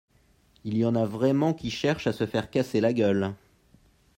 Il 0.63 0.77
y 0.77 0.83
en 0.83 0.95
a 0.95 1.05
vraiment 1.05 1.53
qui 1.53 1.69
cherchent 1.69 2.07
à 2.07 2.11
se 2.11 2.25
faire 2.25 2.49
casser 2.49 2.81
la 2.81 2.91
gueule 2.91 3.35